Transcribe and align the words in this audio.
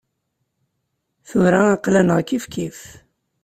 Tura 1.27 1.61
aql-aneɣ 1.73 2.19
kifkif. 2.27 2.79